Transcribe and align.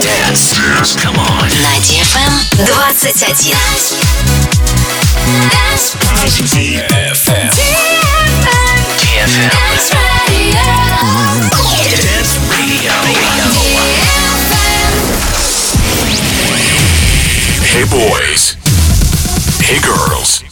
Dance. 0.00 0.56
Dance. 0.56 0.96
Come 0.96 1.18
on. 1.18 1.48
На 1.60 1.76
DFM 1.84 2.32
21. 2.56 2.94
Dance. 5.50 5.96
DFM. 6.48 7.50
DFM. 8.96 9.52
Dance 12.00 12.32
Radio. 12.48 12.92
Hey 17.68 17.84
boys. 17.84 18.56
Hey 19.60 19.80
girls. 19.80 20.42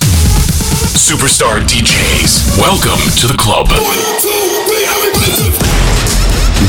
Superstar 0.97 1.61
DJs. 1.67 2.59
Welcome 2.59 3.01
to 3.17 3.27
the 3.27 3.37
club. 3.39 3.69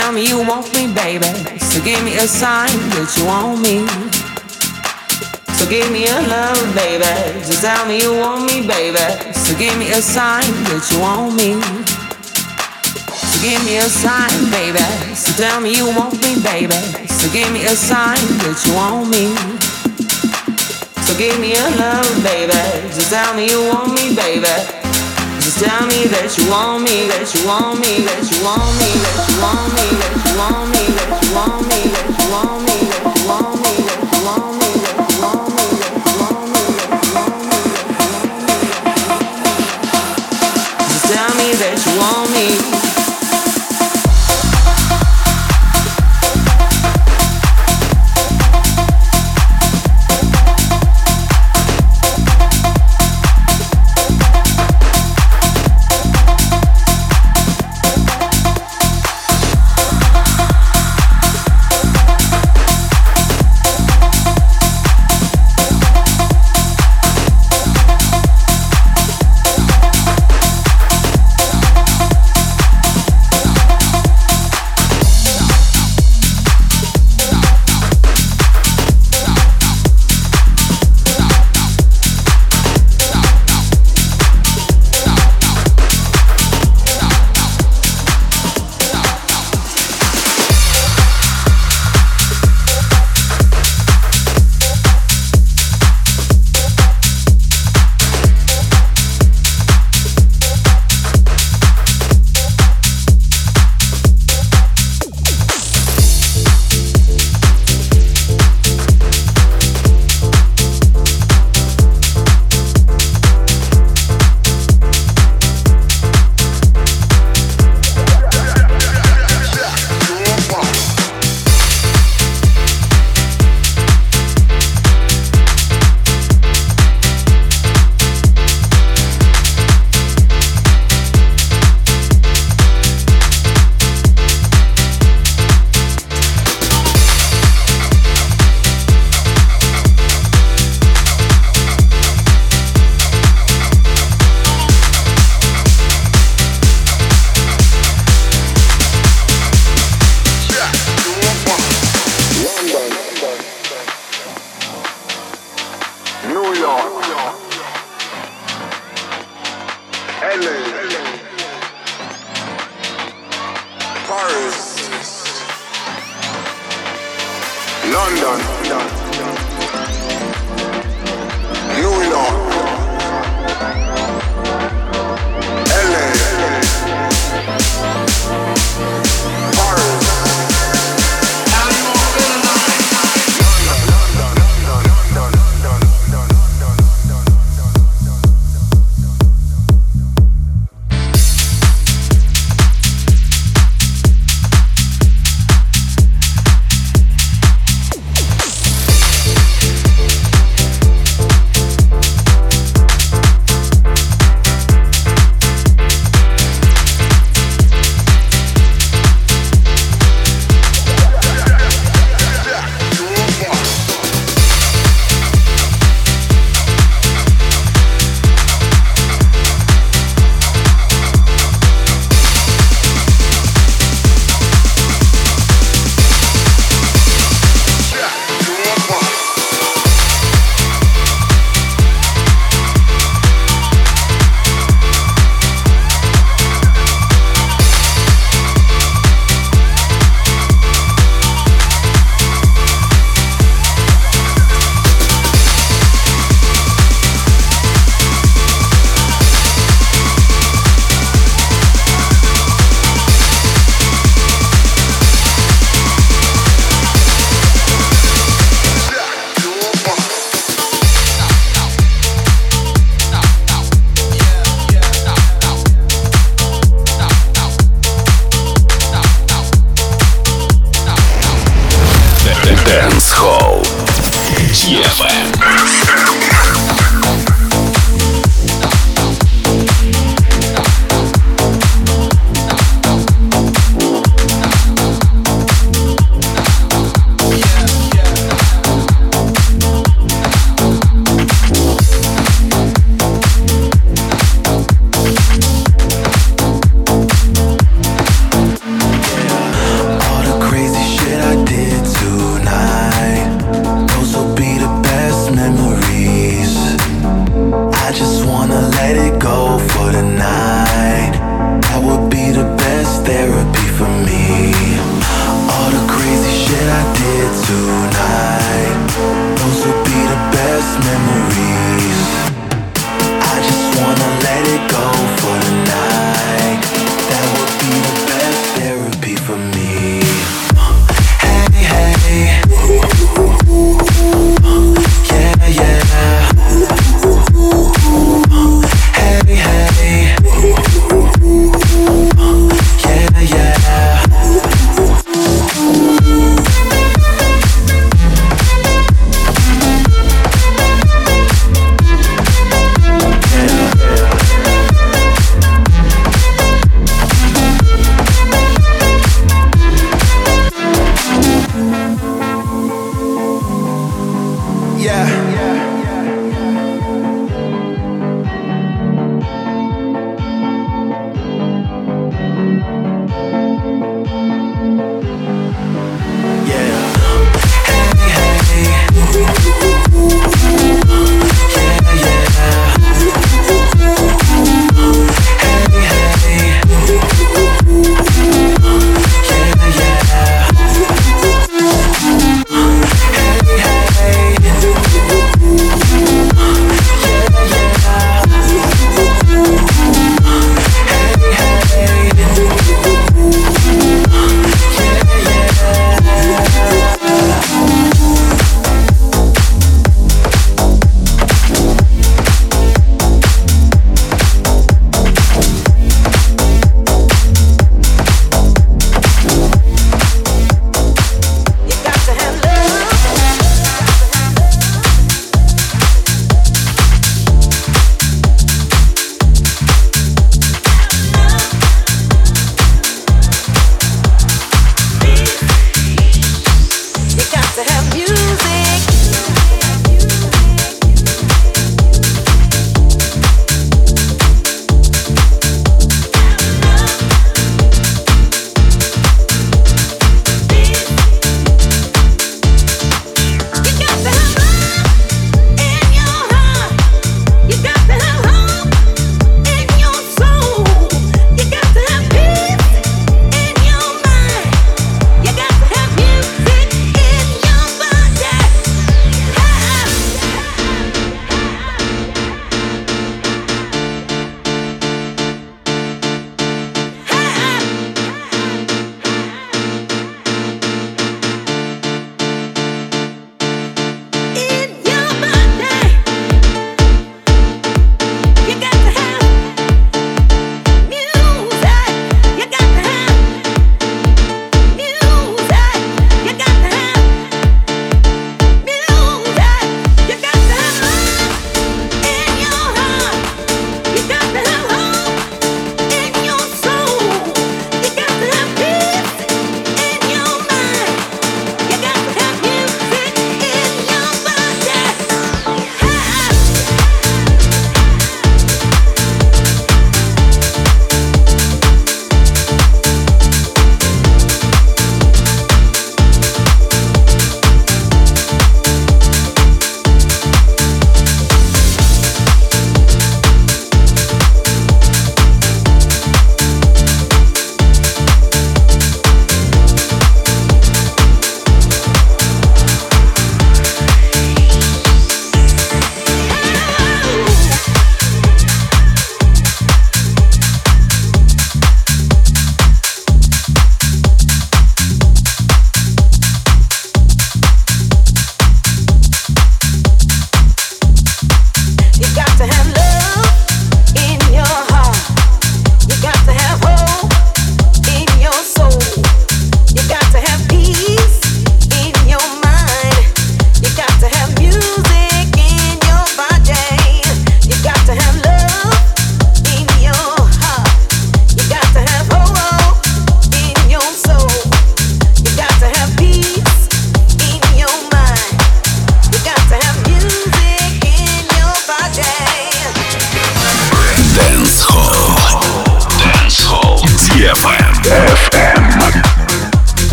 Tell 0.00 0.12
me 0.12 0.28
you 0.28 0.38
want 0.44 0.68
me, 0.74 0.92
baby. 0.92 1.32
So 1.72 1.80
give 1.82 2.02
me 2.04 2.16
a 2.16 2.28
sign 2.28 2.76
that 2.92 3.08
you 3.16 3.24
want 3.24 3.64
me. 3.64 3.80
So 5.56 5.64
give 5.72 5.88
me 5.90 6.04
a 6.04 6.20
love, 6.28 6.60
baby. 6.76 7.08
Just 7.40 7.62
tell 7.64 7.86
me 7.88 8.02
you 8.04 8.12
want 8.12 8.44
me, 8.44 8.60
baby. 8.60 9.06
So 9.32 9.56
give 9.56 9.72
me 9.78 9.88
a 9.96 10.02
sign 10.04 10.44
that 10.68 10.84
you 10.92 11.00
want 11.00 11.32
me. 11.40 11.56
So 13.08 13.36
give 13.40 13.62
me 13.64 13.78
a 13.80 13.88
sign, 13.88 14.36
baby. 14.52 14.84
So 15.16 15.32
tell 15.40 15.64
me 15.64 15.72
you 15.72 15.88
want 15.88 16.20
me, 16.20 16.44
baby. 16.44 16.76
So 17.08 17.32
give 17.32 17.48
me 17.56 17.64
a 17.64 17.72
sign 17.72 18.20
that 18.44 18.58
you 18.68 18.76
want 18.76 19.08
me. 19.08 19.32
So 21.08 21.16
give 21.16 21.40
me 21.40 21.56
a 21.56 21.66
love, 21.80 22.12
baby. 22.20 22.60
Just 22.92 23.08
tell 23.08 23.32
me 23.32 23.48
you 23.48 23.64
want 23.72 23.96
me, 23.96 24.12
baby. 24.12 24.75
Just 25.46 25.64
tell 25.64 25.86
me 25.86 26.08
that 26.10 26.36
you 26.36 26.50
want 26.50 26.82
me, 26.82 27.06
that 27.06 27.30
you 27.30 27.46
want 27.46 27.78
me, 27.78 28.02
that 28.02 28.18
you 28.26 28.42
want 28.42 28.66
me, 28.82 28.90
that 28.98 29.30
you 29.30 29.38
want 29.38 29.70
me, 29.78 29.86
that 29.94 30.18
you 30.26 30.34
want 30.42 30.66
me, 30.74 30.82
that 30.98 31.22
you 31.22 31.34
want 31.38 31.62
me, 31.70 31.85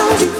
show 0.00 0.24
you. 0.24 0.39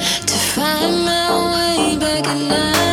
to 0.00 0.36
find 0.54 1.04
my 1.04 1.28
way 1.54 1.98
back 1.98 2.26
at 2.26 2.48
night. 2.48 2.83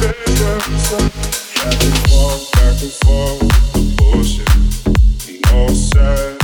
Back 0.00 0.16
and 1.84 1.96
forth, 2.08 2.52
back 2.52 2.82
and 2.82 2.92
forth 3.02 3.72
the 3.72 3.82
bullshit. 3.98 4.48
We 5.26 5.40
all 5.52 5.68
said. 5.68 6.41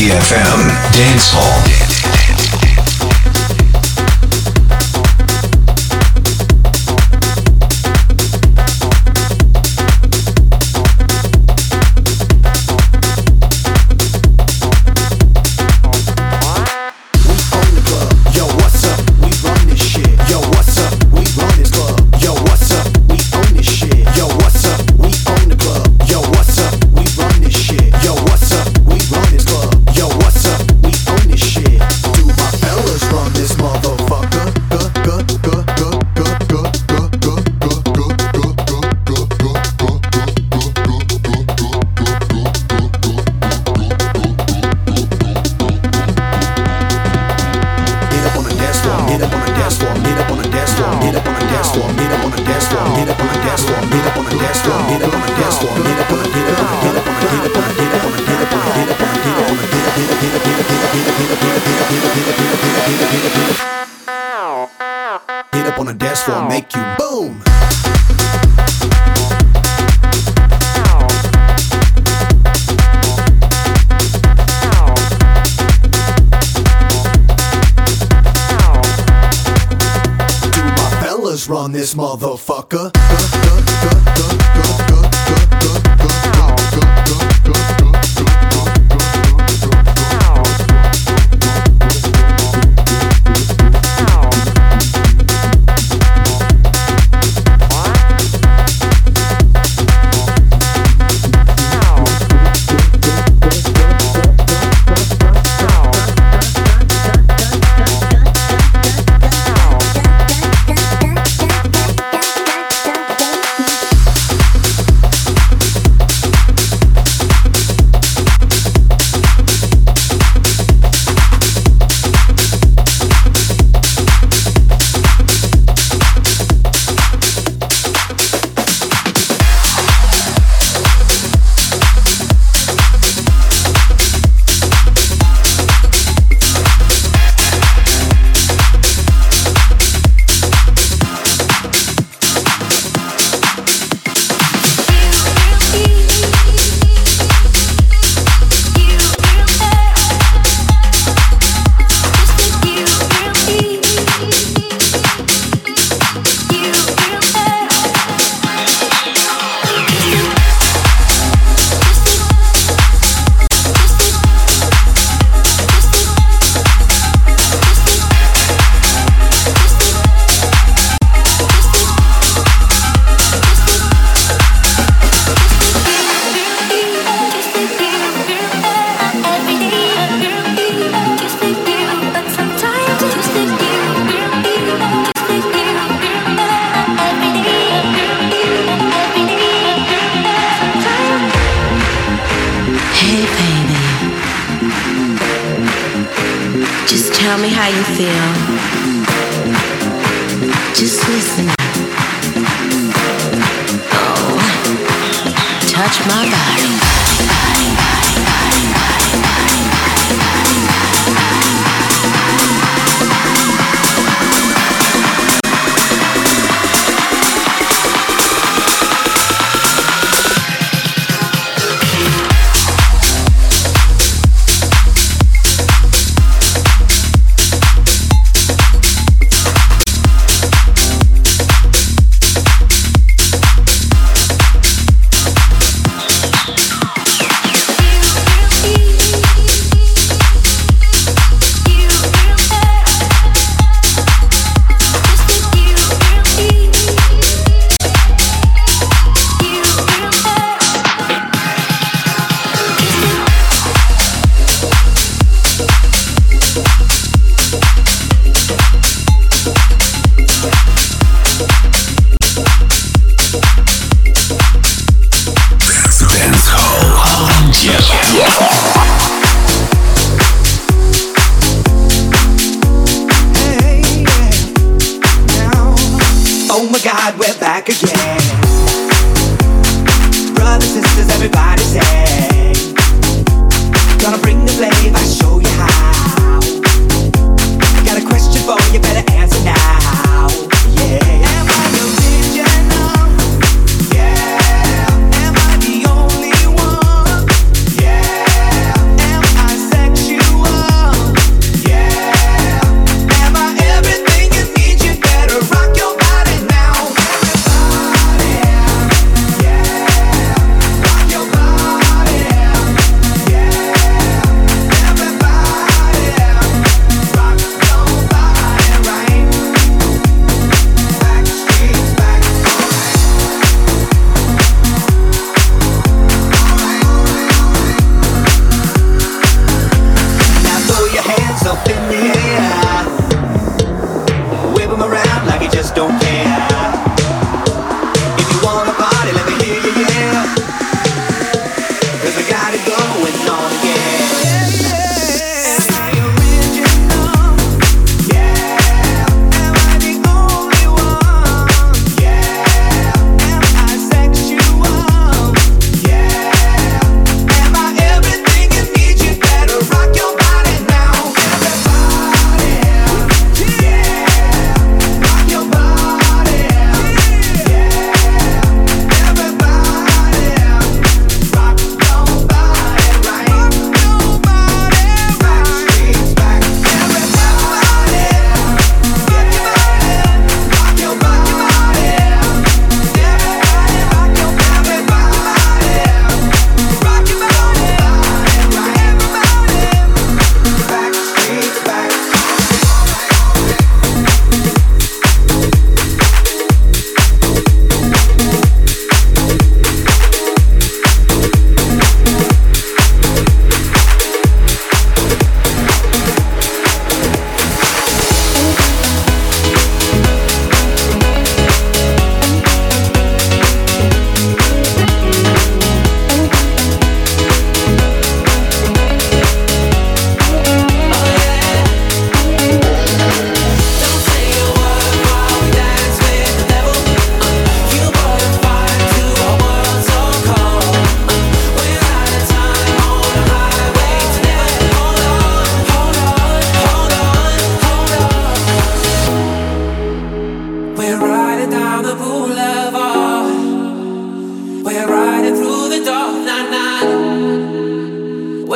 DFM 0.00 0.66
Dancehall. 0.96 1.62
Dance. 1.66 1.99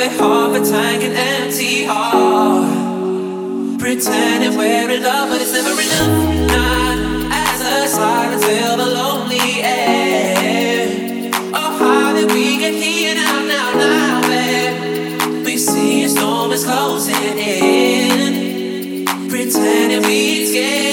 it 0.04 0.20
hard 0.20 0.52
but 0.52 0.64
tank 0.68 1.02
an 1.02 1.12
empty 1.12 1.84
heart. 1.84 2.68
Pretending 3.78 4.58
we're 4.58 4.90
in 4.90 5.02
love, 5.02 5.30
but 5.30 5.40
it's 5.40 5.52
never 5.52 5.70
enough. 5.70 6.48
Not 6.48 6.98
as 7.32 7.60
a 7.60 7.88
slide 7.88 8.32
until 8.34 8.76
the 8.76 8.86
lonely 8.86 9.62
end. 9.62 11.34
Oh, 11.54 11.78
how 11.78 12.14
did 12.14 12.30
we 12.32 12.58
get 12.58 12.74
here 12.74 13.14
now, 13.14 13.44
now, 13.46 13.72
now, 13.84 14.20
babe? 14.28 15.44
We 15.44 15.56
see 15.56 16.04
a 16.04 16.08
storm 16.08 16.52
is 16.52 16.64
closing 16.64 17.38
in. 17.38 19.06
Pretending 19.28 20.02
we're 20.02 20.46
scared. 20.46 20.83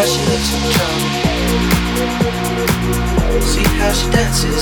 how 0.00 0.06
she 0.06 0.20
lives 0.30 0.54
in. 0.54 0.60
See 3.42 3.64
how 3.78 3.92
she 3.92 4.10
dances. 4.10 4.60